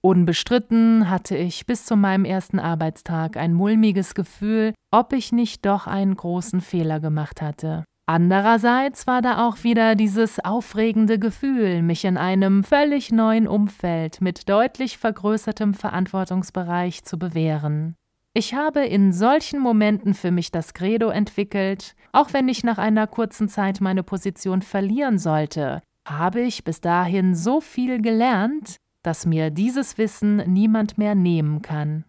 Unbestritten 0.00 1.08
hatte 1.08 1.36
ich 1.36 1.64
bis 1.64 1.86
zu 1.86 1.96
meinem 1.96 2.26
ersten 2.26 2.58
Arbeitstag 2.58 3.38
ein 3.38 3.54
mulmiges 3.54 4.14
Gefühl, 4.14 4.74
ob 4.90 5.14
ich 5.14 5.32
nicht 5.32 5.64
doch 5.64 5.86
einen 5.86 6.14
großen 6.14 6.60
Fehler 6.60 7.00
gemacht 7.00 7.40
hatte. 7.40 7.84
Andererseits 8.06 9.06
war 9.06 9.22
da 9.22 9.46
auch 9.46 9.64
wieder 9.64 9.94
dieses 9.94 10.38
aufregende 10.38 11.18
Gefühl, 11.18 11.80
mich 11.80 12.04
in 12.04 12.18
einem 12.18 12.62
völlig 12.62 13.10
neuen 13.10 13.48
Umfeld 13.48 14.20
mit 14.20 14.48
deutlich 14.48 14.98
vergrößertem 14.98 15.72
Verantwortungsbereich 15.72 17.02
zu 17.04 17.18
bewähren. 17.18 17.96
Ich 18.34 18.52
habe 18.52 18.84
in 18.84 19.12
solchen 19.12 19.58
Momenten 19.58 20.12
für 20.12 20.30
mich 20.30 20.50
das 20.50 20.74
Credo 20.74 21.08
entwickelt, 21.08 21.94
auch 22.12 22.32
wenn 22.32 22.48
ich 22.48 22.62
nach 22.62 22.78
einer 22.78 23.06
kurzen 23.06 23.48
Zeit 23.48 23.80
meine 23.80 24.02
Position 24.02 24.60
verlieren 24.60 25.18
sollte, 25.18 25.80
habe 26.06 26.42
ich 26.42 26.64
bis 26.64 26.82
dahin 26.82 27.34
so 27.34 27.62
viel 27.62 28.02
gelernt, 28.02 28.76
dass 29.02 29.24
mir 29.24 29.50
dieses 29.50 29.96
Wissen 29.96 30.36
niemand 30.52 30.98
mehr 30.98 31.14
nehmen 31.14 31.62
kann. 31.62 32.04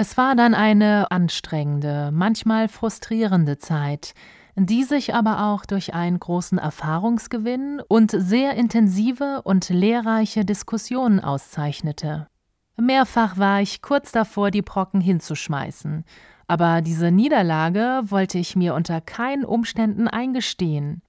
Es 0.00 0.16
war 0.16 0.36
dann 0.36 0.54
eine 0.54 1.10
anstrengende, 1.10 2.10
manchmal 2.12 2.68
frustrierende 2.68 3.58
Zeit, 3.58 4.14
die 4.54 4.84
sich 4.84 5.12
aber 5.12 5.46
auch 5.46 5.66
durch 5.66 5.92
einen 5.92 6.20
großen 6.20 6.56
Erfahrungsgewinn 6.56 7.82
und 7.88 8.12
sehr 8.12 8.54
intensive 8.54 9.42
und 9.42 9.68
lehrreiche 9.70 10.44
Diskussionen 10.44 11.18
auszeichnete. 11.18 12.28
Mehrfach 12.76 13.38
war 13.38 13.60
ich 13.60 13.82
kurz 13.82 14.12
davor, 14.12 14.52
die 14.52 14.62
Brocken 14.62 15.00
hinzuschmeißen, 15.00 16.04
aber 16.46 16.80
diese 16.80 17.10
Niederlage 17.10 18.02
wollte 18.04 18.38
ich 18.38 18.54
mir 18.54 18.76
unter 18.76 19.00
keinen 19.00 19.44
Umständen 19.44 20.06
eingestehen. 20.06 21.02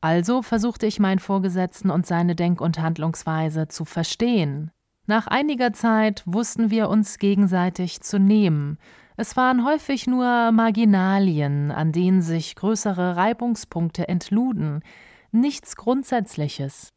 Also 0.00 0.40
versuchte 0.42 0.86
ich 0.86 1.00
meinen 1.00 1.18
Vorgesetzten 1.18 1.90
und 1.90 2.06
seine 2.06 2.36
Denk- 2.36 2.60
und 2.60 2.78
Handlungsweise 2.78 3.66
zu 3.66 3.84
verstehen. 3.84 4.70
Nach 5.06 5.28
einiger 5.28 5.72
Zeit 5.72 6.22
wussten 6.26 6.70
wir 6.70 6.88
uns 6.88 7.18
gegenseitig 7.18 8.00
zu 8.00 8.18
nehmen. 8.18 8.78
Es 9.16 9.36
waren 9.36 9.64
häufig 9.64 10.06
nur 10.06 10.50
Marginalien, 10.52 11.70
an 11.70 11.92
denen 11.92 12.22
sich 12.22 12.56
größere 12.56 13.16
Reibungspunkte 13.16 14.08
entluden, 14.08 14.82
nichts 15.30 15.76
Grundsätzliches. 15.76 16.90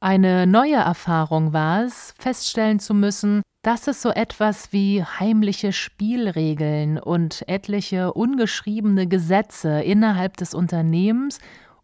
Eine 0.00 0.46
neue 0.46 0.76
Erfahrung 0.76 1.52
war 1.52 1.84
es, 1.84 2.14
feststellen 2.18 2.80
zu 2.80 2.94
müssen, 2.94 3.42
dass 3.62 3.86
es 3.86 4.02
so 4.02 4.10
etwas 4.10 4.72
wie 4.72 5.04
heimliche 5.04 5.72
Spielregeln 5.72 6.98
und 6.98 7.44
etliche 7.48 8.12
ungeschriebene 8.12 9.06
Gesetze 9.06 9.82
innerhalb 9.82 10.36
des 10.36 10.54
Unternehmens 10.54 11.38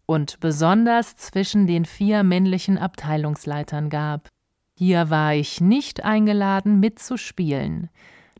und 0.05 0.39
besonders 0.39 1.15
zwischen 1.15 1.67
den 1.67 1.85
vier 1.85 2.23
männlichen 2.23 2.77
Abteilungsleitern 2.77 3.89
gab. 3.89 4.27
Hier 4.81 5.09
war 5.09 5.33
ich 5.33 5.59
nicht 5.59 6.05
eingeladen, 6.05 6.79
mitzuspielen. 6.79 7.89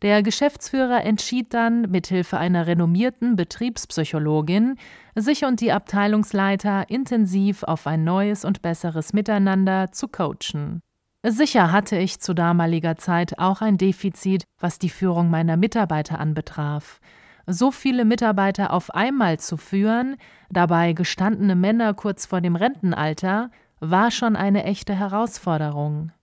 Der 0.01 0.23
Geschäftsführer 0.23 1.03
entschied 1.03 1.53
dann, 1.53 1.91
mithilfe 1.91 2.37
einer 2.37 2.65
renommierten 2.65 3.35
Betriebspsychologin, 3.35 4.77
sich 5.15 5.43
und 5.43 5.59
die 5.59 5.73
Abteilungsleiter 5.73 6.89
intensiv 6.89 7.63
auf 7.63 7.85
ein 7.87 8.05
neues 8.05 8.45
und 8.45 8.61
besseres 8.61 9.11
Miteinander 9.11 9.91
zu 9.91 10.07
coachen. 10.07 10.79
Sicher 11.27 11.73
hatte 11.73 11.97
ich 11.97 12.21
zu 12.21 12.33
damaliger 12.33 12.95
Zeit 12.95 13.37
auch 13.37 13.61
ein 13.61 13.77
Defizit, 13.77 14.45
was 14.59 14.79
die 14.79 14.87
Führung 14.87 15.29
meiner 15.29 15.57
Mitarbeiter 15.57 16.21
anbetraf. 16.21 17.01
So 17.47 17.69
viele 17.69 18.05
Mitarbeiter 18.05 18.71
auf 18.71 18.95
einmal 18.95 19.39
zu 19.39 19.57
führen, 19.57 20.15
dabei 20.49 20.93
gestandene 20.93 21.57
Männer 21.57 21.93
kurz 21.93 22.25
vor 22.27 22.39
dem 22.39 22.55
Rentenalter, 22.55 23.51
war 23.81 24.09
schon 24.09 24.37
eine 24.37 24.63
echte 24.63 24.95
Herausforderung. 24.95 26.13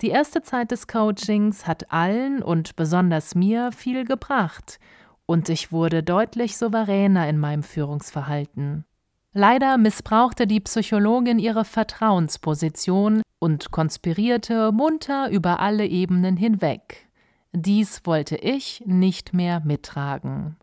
Die 0.00 0.10
erste 0.10 0.42
Zeit 0.42 0.70
des 0.70 0.86
Coachings 0.86 1.66
hat 1.66 1.92
allen 1.92 2.42
und 2.42 2.76
besonders 2.76 3.34
mir 3.34 3.72
viel 3.72 4.04
gebracht, 4.04 4.78
und 5.26 5.48
ich 5.48 5.72
wurde 5.72 6.02
deutlich 6.02 6.56
souveräner 6.56 7.28
in 7.28 7.38
meinem 7.38 7.62
Führungsverhalten. 7.62 8.84
Leider 9.32 9.76
missbrauchte 9.76 10.46
die 10.46 10.60
Psychologin 10.60 11.38
ihre 11.38 11.64
Vertrauensposition 11.64 13.22
und 13.38 13.70
konspirierte 13.70 14.72
munter 14.72 15.30
über 15.30 15.60
alle 15.60 15.86
Ebenen 15.86 16.36
hinweg. 16.36 17.08
Dies 17.52 18.02
wollte 18.04 18.36
ich 18.36 18.82
nicht 18.86 19.34
mehr 19.34 19.60
mittragen. 19.60 20.56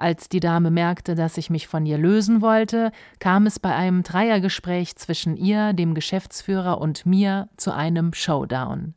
Als 0.00 0.30
die 0.30 0.40
Dame 0.40 0.70
merkte, 0.70 1.14
dass 1.14 1.36
ich 1.36 1.50
mich 1.50 1.68
von 1.68 1.84
ihr 1.84 1.98
lösen 1.98 2.40
wollte, 2.40 2.90
kam 3.18 3.44
es 3.44 3.58
bei 3.58 3.74
einem 3.74 4.02
Dreiergespräch 4.02 4.96
zwischen 4.96 5.36
ihr, 5.36 5.74
dem 5.74 5.92
Geschäftsführer 5.92 6.80
und 6.80 7.04
mir 7.04 7.50
zu 7.58 7.74
einem 7.74 8.14
Showdown. 8.14 8.94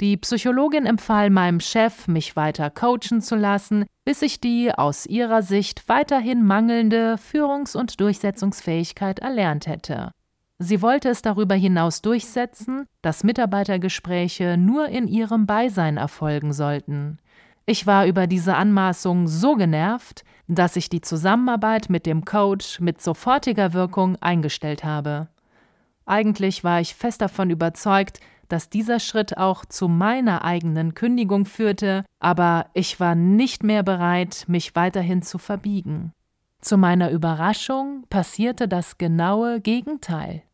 Die 0.00 0.16
Psychologin 0.16 0.86
empfahl 0.86 1.30
meinem 1.30 1.58
Chef, 1.58 2.06
mich 2.06 2.36
weiter 2.36 2.70
coachen 2.70 3.20
zu 3.20 3.34
lassen, 3.34 3.86
bis 4.04 4.22
ich 4.22 4.40
die 4.40 4.72
aus 4.72 5.06
ihrer 5.06 5.42
Sicht 5.42 5.88
weiterhin 5.88 6.44
mangelnde 6.44 7.16
Führungs- 7.18 7.76
und 7.76 7.98
Durchsetzungsfähigkeit 7.98 9.18
erlernt 9.18 9.66
hätte. 9.66 10.12
Sie 10.60 10.80
wollte 10.82 11.08
es 11.08 11.20
darüber 11.20 11.56
hinaus 11.56 12.00
durchsetzen, 12.00 12.86
dass 13.02 13.24
Mitarbeitergespräche 13.24 14.56
nur 14.56 14.86
in 14.88 15.08
ihrem 15.08 15.46
Beisein 15.46 15.96
erfolgen 15.96 16.52
sollten. 16.52 17.18
Ich 17.68 17.84
war 17.84 18.06
über 18.06 18.28
diese 18.28 18.54
Anmaßung 18.54 19.26
so 19.26 19.56
genervt, 19.56 20.24
dass 20.46 20.76
ich 20.76 20.88
die 20.88 21.00
Zusammenarbeit 21.00 21.90
mit 21.90 22.06
dem 22.06 22.24
Coach 22.24 22.78
mit 22.78 23.02
sofortiger 23.02 23.72
Wirkung 23.72 24.14
eingestellt 24.22 24.84
habe. 24.84 25.28
Eigentlich 26.04 26.62
war 26.62 26.80
ich 26.80 26.94
fest 26.94 27.20
davon 27.20 27.50
überzeugt, 27.50 28.20
dass 28.48 28.70
dieser 28.70 29.00
Schritt 29.00 29.36
auch 29.36 29.64
zu 29.64 29.88
meiner 29.88 30.44
eigenen 30.44 30.94
Kündigung 30.94 31.44
führte, 31.44 32.04
aber 32.20 32.66
ich 32.74 33.00
war 33.00 33.16
nicht 33.16 33.64
mehr 33.64 33.82
bereit, 33.82 34.44
mich 34.46 34.76
weiterhin 34.76 35.22
zu 35.22 35.38
verbiegen. 35.38 36.12
Zu 36.60 36.78
meiner 36.78 37.10
Überraschung 37.10 38.04
passierte 38.08 38.68
das 38.68 38.98
genaue 38.98 39.60
Gegenteil. 39.60 40.44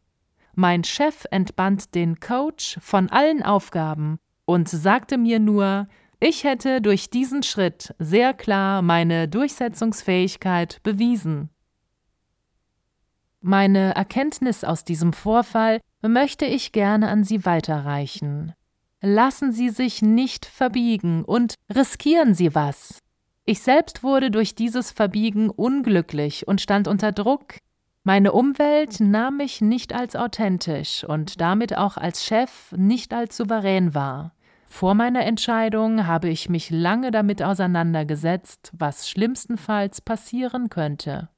Mein 0.54 0.84
Chef 0.84 1.26
entband 1.30 1.94
den 1.94 2.20
Coach 2.20 2.78
von 2.80 3.10
allen 3.10 3.42
Aufgaben 3.42 4.18
und 4.46 4.70
sagte 4.70 5.18
mir 5.18 5.38
nur, 5.38 5.86
ich 6.22 6.44
hätte 6.44 6.80
durch 6.80 7.10
diesen 7.10 7.42
Schritt 7.42 7.94
sehr 7.98 8.32
klar 8.32 8.80
meine 8.80 9.26
Durchsetzungsfähigkeit 9.26 10.80
bewiesen. 10.84 11.50
Meine 13.40 13.96
Erkenntnis 13.96 14.62
aus 14.62 14.84
diesem 14.84 15.12
Vorfall 15.12 15.80
möchte 16.00 16.44
ich 16.44 16.70
gerne 16.70 17.08
an 17.08 17.24
Sie 17.24 17.44
weiterreichen. 17.44 18.54
Lassen 19.00 19.50
Sie 19.50 19.70
sich 19.70 20.00
nicht 20.00 20.46
verbiegen 20.46 21.24
und 21.24 21.56
riskieren 21.74 22.34
Sie 22.34 22.54
was. 22.54 23.00
Ich 23.44 23.60
selbst 23.60 24.04
wurde 24.04 24.30
durch 24.30 24.54
dieses 24.54 24.92
Verbiegen 24.92 25.50
unglücklich 25.50 26.46
und 26.46 26.60
stand 26.60 26.86
unter 26.86 27.10
Druck. 27.10 27.56
Meine 28.04 28.30
Umwelt 28.30 29.00
nahm 29.00 29.38
mich 29.38 29.60
nicht 29.60 29.92
als 29.92 30.14
authentisch 30.14 31.02
und 31.02 31.40
damit 31.40 31.76
auch 31.76 31.96
als 31.96 32.24
Chef 32.24 32.70
nicht 32.76 33.12
als 33.12 33.36
souverän 33.36 33.92
wahr. 33.92 34.36
Vor 34.72 34.94
meiner 34.94 35.26
Entscheidung 35.26 36.06
habe 36.06 36.30
ich 36.30 36.48
mich 36.48 36.70
lange 36.70 37.10
damit 37.10 37.42
auseinandergesetzt, 37.42 38.72
was 38.72 39.06
schlimmstenfalls 39.06 40.00
passieren 40.00 40.70
könnte. 40.70 41.28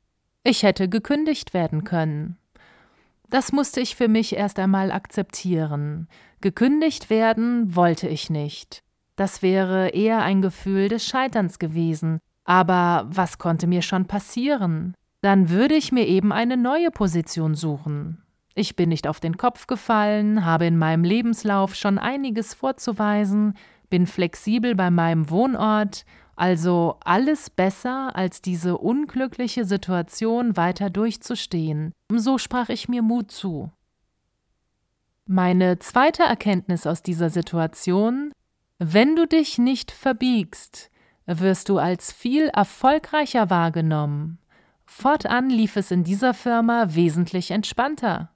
Ich 0.45 0.63
hätte 0.63 0.89
gekündigt 0.89 1.53
werden 1.53 1.83
können. 1.83 2.39
Das 3.31 3.51
musste 3.51 3.81
ich 3.81 3.97
für 3.97 4.07
mich 4.07 4.37
erst 4.37 4.61
einmal 4.61 4.93
akzeptieren. 4.93 6.07
Gekündigt 6.43 7.11
werden 7.11 7.75
wollte 7.75 8.07
ich 8.07 8.31
nicht. 8.31 8.85
Das 9.17 9.43
wäre 9.43 9.89
eher 9.89 10.23
ein 10.23 10.41
Gefühl 10.41 10.89
des 10.89 11.05
Scheiterns 11.05 11.59
gewesen. 11.59 12.21
Aber 12.45 13.09
was 13.11 13.39
konnte 13.39 13.67
mir 13.67 13.83
schon 13.83 14.07
passieren? 14.07 14.95
Dann 15.23 15.51
würde 15.51 15.75
ich 15.75 15.91
mir 15.91 16.07
eben 16.07 16.33
eine 16.33 16.57
neue 16.57 16.93
Position 16.93 17.57
suchen. 17.57 18.24
Ich 18.55 18.77
bin 18.77 18.89
nicht 18.89 19.07
auf 19.09 19.21
den 19.21 19.37
Kopf 19.37 19.67
gefallen, 19.67 20.45
habe 20.45 20.67
in 20.67 20.79
meinem 20.79 21.05
Lebenslauf 21.05 21.75
schon 21.75 21.99
einiges 21.99 22.55
vorzuweisen, 22.55 23.55
bin 23.91 24.07
flexibel 24.07 24.75
bei 24.75 24.91
meinem 24.91 25.31
Wohnort 25.31 26.05
also 26.37 26.97
alles 27.05 27.49
besser, 27.49 28.17
als 28.17 28.43
diese 28.43 28.77
unglückliche 28.77 29.65
Situation 29.65 30.57
weiter 30.57 30.91
durchzustehen. 30.91 31.93
So 32.11 32.39
sprach 32.39 32.71
ich 32.71 32.89
mir 32.89 33.03
Mut 33.03 33.31
zu. 33.31 33.71
Meine 35.27 35.79
zweite 35.79 36.25
Erkenntnis 36.25 36.89
aus 36.89 37.05
dieser 37.05 37.31
Situation 37.31 38.33
wenn 38.79 39.15
du 39.15 39.27
dich 39.27 39.59
nicht 39.59 39.93
verbiegst, 39.93 40.91
wirst 41.27 41.69
du 41.69 41.79
als 41.79 42.13
viel 42.13 42.49
erfolgreicher 42.49 43.49
wahrgenommen. 43.49 44.39
Fortan 44.85 45.49
lief 45.49 45.77
es 45.77 45.91
in 45.91 46.03
dieser 46.03 46.35
Firma 46.35 46.95
wesentlich 46.95 47.53
entspannter. 47.53 48.34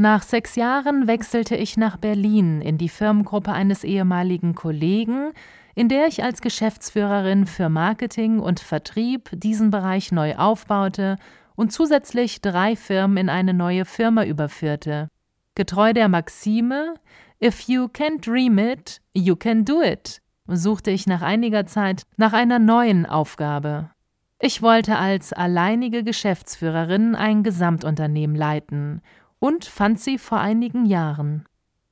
Nach 0.00 0.22
sechs 0.22 0.56
Jahren 0.56 1.08
wechselte 1.08 1.54
ich 1.56 1.76
nach 1.76 1.98
Berlin 1.98 2.62
in 2.62 2.78
die 2.78 2.88
Firmengruppe 2.88 3.52
eines 3.52 3.84
ehemaligen 3.84 4.54
Kollegen, 4.54 5.32
in 5.74 5.90
der 5.90 6.06
ich 6.06 6.24
als 6.24 6.40
Geschäftsführerin 6.40 7.44
für 7.44 7.68
Marketing 7.68 8.38
und 8.38 8.60
Vertrieb 8.60 9.28
diesen 9.34 9.70
Bereich 9.70 10.10
neu 10.10 10.36
aufbaute 10.36 11.18
und 11.54 11.70
zusätzlich 11.70 12.40
drei 12.40 12.76
Firmen 12.76 13.18
in 13.18 13.28
eine 13.28 13.52
neue 13.52 13.84
Firma 13.84 14.24
überführte. 14.24 15.08
Getreu 15.54 15.92
der 15.92 16.08
Maxime 16.08 16.94
If 17.44 17.68
you 17.68 17.84
can't 17.84 18.24
dream 18.24 18.56
it, 18.56 19.02
you 19.12 19.36
can 19.36 19.66
do 19.66 19.82
it, 19.82 20.22
suchte 20.46 20.90
ich 20.90 21.06
nach 21.06 21.20
einiger 21.20 21.66
Zeit 21.66 22.04
nach 22.16 22.32
einer 22.32 22.58
neuen 22.58 23.04
Aufgabe. 23.04 23.90
Ich 24.38 24.62
wollte 24.62 24.96
als 24.96 25.34
alleinige 25.34 26.02
Geschäftsführerin 26.02 27.14
ein 27.14 27.42
Gesamtunternehmen 27.42 28.34
leiten 28.34 29.02
und 29.40 29.64
fand 29.64 29.98
sie 29.98 30.18
vor 30.18 30.38
einigen 30.38 30.86
Jahren. 30.86 31.44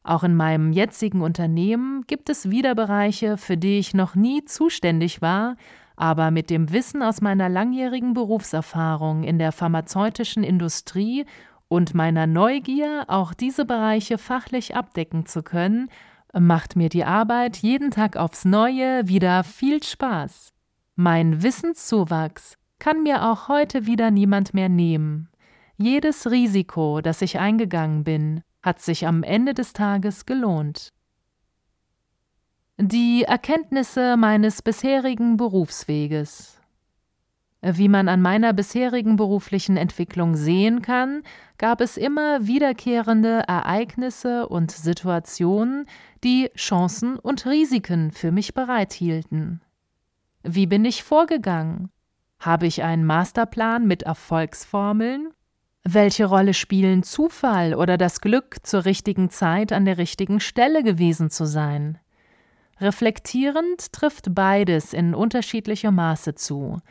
Auch 0.05 0.23
in 0.23 0.37
meinem 0.37 0.73
jetzigen 0.73 1.21
Unternehmen 1.21 2.07
gibt 2.07 2.31
es 2.31 2.51
wieder 2.51 2.75
Bereiche, 2.75 3.37
für 3.37 3.57
die 3.57 3.79
ich 3.79 3.93
noch 3.93 4.15
nie 4.15 4.45
zuständig 4.45 5.21
war, 5.21 5.57
aber 5.97 6.31
mit 6.31 6.49
dem 6.49 6.73
Wissen 6.73 7.03
aus 7.03 7.21
meiner 7.21 7.49
langjährigen 7.49 8.15
Berufserfahrung 8.15 9.25
in 9.25 9.39
der 9.39 9.51
pharmazeutischen 9.51 10.45
Industrie 10.45 11.27
und 11.67 11.95
meiner 11.95 12.27
Neugier, 12.27 13.05
auch 13.09 13.35
diese 13.35 13.65
Bereiche 13.65 14.17
fachlich 14.17 14.77
abdecken 14.77 15.27
zu 15.27 15.43
können, 15.43 15.91
macht 16.39 16.77
mir 16.77 16.89
die 16.89 17.05
Arbeit 17.05 17.57
jeden 17.59 17.91
Tag 17.91 18.17
aufs 18.17 18.45
Neue 18.45 19.09
wieder 19.09 19.45
viel 19.45 19.83
Spaß. 19.83 20.53
Mein 20.95 21.43
Wissenszuwachs 21.43 22.57
kann 22.79 23.03
mir 23.03 23.25
auch 23.25 23.49
heute 23.49 23.87
wieder 23.87 24.11
niemand 24.11 24.55
mehr 24.55 24.69
nehmen. 24.69 25.29
Jedes 25.81 26.29
Risiko, 26.29 27.01
das 27.01 27.23
ich 27.23 27.39
eingegangen 27.39 28.03
bin, 28.03 28.43
hat 28.63 28.81
sich 28.81 29.07
am 29.07 29.23
Ende 29.23 29.55
des 29.55 29.73
Tages 29.73 30.27
gelohnt. 30.27 30.93
Die 32.79 33.23
Erkenntnisse 33.23 34.17
meines 34.17 34.61
bisherigen 34.61 35.37
Berufsweges. 35.37 36.61
Wie 37.61 37.89
man 37.89 38.09
an 38.09 38.21
meiner 38.21 38.53
bisherigen 38.53 39.15
beruflichen 39.15 39.77
Entwicklung 39.77 40.35
sehen 40.35 40.83
kann, 40.83 41.23
gab 41.59 41.81
es 41.81 41.97
immer 41.97 42.45
wiederkehrende 42.47 43.45
Ereignisse 43.47 44.49
und 44.49 44.73
Situationen, 44.73 45.87
die 46.25 46.51
Chancen 46.57 47.21
und 47.21 47.47
Risiken 47.47 48.11
für 48.11 48.33
mich 48.33 48.53
bereithielten. 48.53 49.61
Wie 50.43 50.67
bin 50.67 50.85
ich 50.85 51.05
vorgegangen? 51.05 51.91
Habe 52.41 52.67
ich 52.67 52.83
einen 52.83 53.05
Masterplan 53.05 53.87
mit 53.87 54.03
Erfolgsformeln? 54.03 55.33
Welche 55.91 56.27
Rolle 56.27 56.53
spielen 56.53 57.03
Zufall 57.03 57.75
oder 57.75 57.97
das 57.97 58.21
Glück, 58.21 58.59
zur 58.63 58.85
richtigen 58.85 59.31
Zeit 59.31 59.73
an 59.73 59.87
der 59.87 59.97
richtigen 59.97 60.39
Stelle 60.39 60.83
gewesen 60.83 61.31
zu 61.31 61.47
sein? 61.47 61.97
Reflektierend 62.79 63.91
trifft 63.95 64.35
beides 64.35 64.93
in 64.93 65.15
unterschiedlichem 65.15 65.95
Maße 65.95 66.35
zu. 66.35 66.83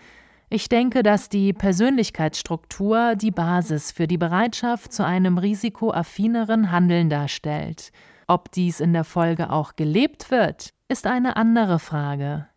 Ich 0.49 0.67
denke, 0.67 1.03
dass 1.03 1.29
die 1.29 1.53
Persönlichkeitsstruktur 1.53 3.13
die 3.15 3.29
Basis 3.29 3.91
für 3.91 4.07
die 4.07 4.17
Bereitschaft 4.17 4.91
zu 4.91 5.05
einem 5.05 5.37
risikoaffineren 5.37 6.71
Handeln 6.71 7.11
darstellt. 7.11 7.91
Ob 8.25 8.51
dies 8.51 8.79
in 8.79 8.93
der 8.93 9.03
Folge 9.03 9.51
auch 9.51 9.75
gelebt 9.75 10.31
wird, 10.31 10.73
ist 10.87 11.05
eine 11.05 11.35
andere 11.35 11.77
Frage. 11.77 12.47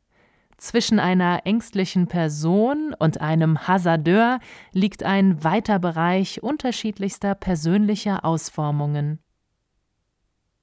Zwischen 0.60 0.98
einer 0.98 1.46
ängstlichen 1.46 2.06
Person 2.06 2.94
und 2.98 3.20
einem 3.20 3.66
Hasardeur 3.66 4.38
liegt 4.72 5.02
ein 5.02 5.42
weiter 5.42 5.78
Bereich 5.78 6.42
unterschiedlichster 6.42 7.34
persönlicher 7.34 8.24
Ausformungen. 8.24 9.18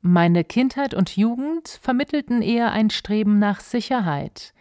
Meine 0.01 0.43
Kindheit 0.43 0.93
und 0.93 1.17
Jugend 1.17 1.79
vermittelten 1.81 2.41
eher 2.41 2.71
ein 2.71 2.91
Streben 2.91 3.39
nach 3.39 3.59
Sicherheit, 3.59 4.53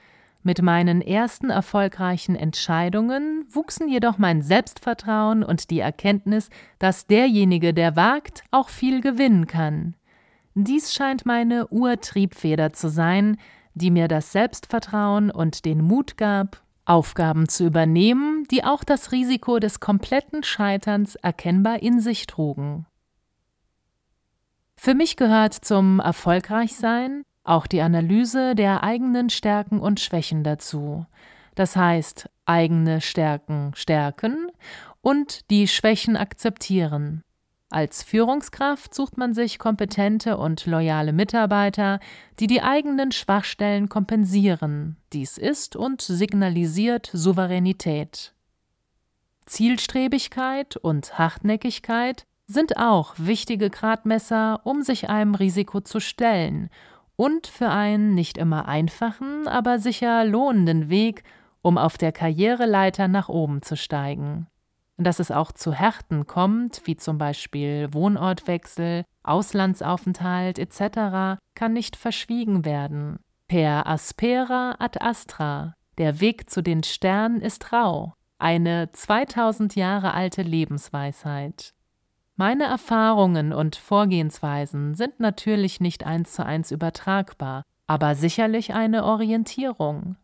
mit 0.46 0.62
meinen 0.62 1.03
ersten 1.03 1.51
erfolgreichen 1.51 2.37
Entscheidungen 2.37 3.44
wuchsen 3.51 3.88
jedoch 3.88 4.16
mein 4.16 4.42
Selbstvertrauen 4.42 5.42
und 5.42 5.70
die 5.70 5.81
Erkenntnis, 5.81 6.51
dass 6.79 7.09
derjenige, 7.09 7.75
der 7.75 7.96
wagt, 7.96 8.44
auch 8.53 8.68
viel 8.68 9.01
gewinnen 9.01 9.49
kann. 9.49 9.96
Dies 10.55 10.94
scheint 10.94 11.27
meine 11.27 11.66
Urtriebfeder 11.66 12.72
zu 12.72 12.88
sein, 12.88 13.38
die 13.76 13.90
mir 13.90 14.08
das 14.08 14.32
Selbstvertrauen 14.32 15.30
und 15.30 15.64
den 15.64 15.82
Mut 15.82 16.16
gab, 16.16 16.62
Aufgaben 16.86 17.48
zu 17.48 17.66
übernehmen, 17.66 18.44
die 18.50 18.64
auch 18.64 18.84
das 18.84 19.12
Risiko 19.12 19.58
des 19.58 19.80
kompletten 19.80 20.42
Scheiterns 20.42 21.14
erkennbar 21.16 21.82
in 21.82 22.00
sich 22.00 22.26
trugen. 22.26 22.86
Für 24.76 24.94
mich 24.94 25.16
gehört 25.16 25.54
zum 25.54 26.00
Erfolgreichsein 26.00 27.22
auch 27.44 27.66
die 27.66 27.80
Analyse 27.80 28.54
der 28.54 28.82
eigenen 28.82 29.30
Stärken 29.30 29.80
und 29.80 30.00
Schwächen 30.00 30.42
dazu. 30.42 31.06
Das 31.54 31.76
heißt, 31.76 32.28
eigene 32.44 33.00
Stärken 33.00 33.72
stärken 33.74 34.50
und 35.00 35.50
die 35.50 35.68
Schwächen 35.68 36.16
akzeptieren. 36.16 37.22
Als 37.68 38.05
Führungskraft 38.05 38.94
sucht 38.94 39.18
man 39.18 39.35
sich 39.35 39.59
kompetente 39.59 40.37
und 40.37 40.66
loyale 40.66 41.12
Mitarbeiter, 41.12 41.98
die 42.38 42.46
die 42.46 42.62
eigenen 42.62 43.11
Schwachstellen 43.11 43.88
kompensieren. 43.88 44.96
Dies 45.12 45.37
ist 45.37 45.74
und 45.74 46.00
signalisiert 46.00 47.11
Souveränität. 47.12 48.35
Zielstrebigkeit 49.46 50.76
und 50.76 51.18
Hartnäckigkeit 51.18 52.24
sind 52.46 52.76
auch 52.76 53.14
wichtige 53.18 53.70
Gradmesser, 53.70 54.61
um 54.64 54.83
sich 54.83 55.09
einem 55.09 55.35
Risiko 55.35 55.81
zu 55.81 55.98
stellen 55.98 56.70
und 57.16 57.48
für 57.48 57.70
einen 57.70 58.14
nicht 58.14 58.38
immer 58.38 58.68
einfachen, 58.68 59.48
aber 59.48 59.81
sicher 59.81 60.24
lohnenden 60.24 60.88
Weg, 60.88 61.24
um 61.62 61.79
auf 61.79 61.98
der 61.98 62.12
Karriereleiter 62.12 63.09
nach 63.09 63.29
oben 63.29 63.62
zu 63.62 63.76
steigen. 63.76 64.46
Dass 64.98 65.18
es 65.20 65.30
auch 65.30 65.52
zu 65.52 65.72
Härten 65.72 66.26
kommt, 66.26 66.82
wie 66.85 66.96
zum 66.96 67.18
Beispiel 67.18 67.92
Wohnortwechsel, 67.92 69.04
Auslandsaufenthalt 69.22 70.59
etc., 70.59 71.38
kann 71.54 71.72
nicht 71.72 71.96
verschwiegen 71.96 72.64
werden. 72.64 73.18
Per 73.48 73.87
aspera 73.87 74.76
ad 74.78 74.98
astra, 75.00 75.74
der 75.98 76.20
Weg 76.20 76.50
zu 76.50 76.62
den 76.62 76.82
Sternen 76.82 77.40
ist 77.40 77.72
rau, 77.72 78.14
eine 78.38 78.90
2000 78.92 79.76
Jahre 79.76 80.14
alte 80.14 80.42
Lebensweisheit. 80.42 81.72
Meine 82.37 82.64
Erfahrungen 82.64 83.52
und 83.52 83.76
Vorgehensweisen 83.76 84.94
sind 84.94 85.20
natürlich 85.20 85.80
nicht 85.80 86.04
eins 86.04 86.32
zu 86.35 86.44
eins 86.44 86.70
übertragbar, 86.70 87.62
aber 87.87 88.14
sicherlich 88.14 88.74
eine 88.74 89.04
Orientierung. 89.04 90.16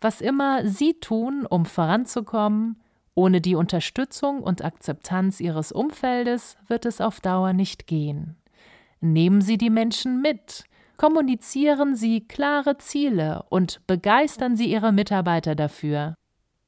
Was 0.00 0.20
immer 0.20 0.64
Sie 0.66 1.00
tun, 1.00 1.46
um 1.48 1.64
voranzukommen, 1.64 2.80
ohne 3.18 3.40
die 3.40 3.56
Unterstützung 3.56 4.44
und 4.44 4.64
Akzeptanz 4.64 5.40
Ihres 5.40 5.72
Umfeldes 5.72 6.56
wird 6.68 6.86
es 6.86 7.00
auf 7.00 7.20
Dauer 7.20 7.52
nicht 7.52 7.88
gehen. 7.88 8.36
Nehmen 9.00 9.40
Sie 9.40 9.58
die 9.58 9.70
Menschen 9.70 10.22
mit, 10.22 10.62
kommunizieren 10.96 11.96
Sie 11.96 12.20
klare 12.20 12.78
Ziele 12.78 13.44
und 13.48 13.84
begeistern 13.88 14.54
Sie 14.54 14.70
Ihre 14.70 14.92
Mitarbeiter 14.92 15.56
dafür. 15.56 16.14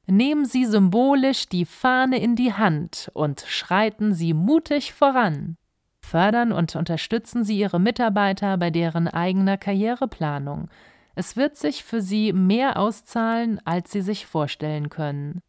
Nehmen 0.07 0.43
Sie 0.43 0.65
symbolisch 0.65 1.47
die 1.47 1.63
Fahne 1.63 2.19
in 2.19 2.35
die 2.35 2.51
Hand 2.51 3.09
und 3.13 3.45
schreiten 3.47 4.13
Sie 4.13 4.33
mutig 4.33 4.91
voran. 4.91 5.55
Fördern 6.01 6.51
und 6.51 6.75
unterstützen 6.75 7.45
Sie 7.45 7.57
Ihre 7.57 7.79
Mitarbeiter 7.79 8.57
bei 8.57 8.71
deren 8.71 9.07
eigener 9.07 9.57
Karriereplanung. 9.57 10.67
Es 11.15 11.37
wird 11.37 11.55
sich 11.55 11.85
für 11.85 12.01
Sie 12.01 12.33
mehr 12.33 12.77
auszahlen, 12.77 13.61
als 13.63 13.89
Sie 13.91 14.01
sich 14.01 14.25
vorstellen 14.25 14.89
können. 14.89 15.41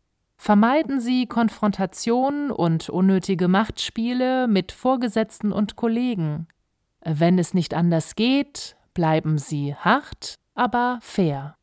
Vermeiden 0.43 1.01
Sie 1.01 1.27
Konfrontationen 1.27 2.51
und 2.51 2.89
unnötige 2.89 3.47
Machtspiele 3.47 4.49
mit 4.49 4.73
Vorgesetzten 4.73 5.53
und 5.53 5.77
Kollegen. 5.77 6.49
Wenn 7.05 7.39
es 7.39 7.55
nicht 7.55 7.75
anders 7.75 8.17
geht, 8.17 8.77
bleiben 8.93 9.39
Sie 9.39 9.77
hart, 9.77 10.35
aber 10.57 10.99
fair. 11.01 11.57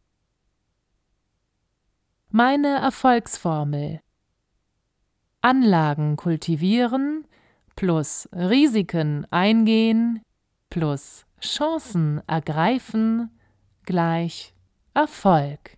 Meine 2.30 2.78
Erfolgsformel 2.78 4.00
Anlagen 5.42 6.16
kultivieren 6.16 7.28
plus 7.76 8.30
Risiken 8.32 9.28
eingehen 9.30 10.22
plus 10.70 11.26
Chancen 11.42 12.22
ergreifen 12.28 13.38
gleich 13.84 14.54
Erfolg. 14.94 15.78